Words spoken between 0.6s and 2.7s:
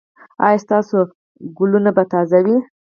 ستاسو ګلونه به تازه وي؟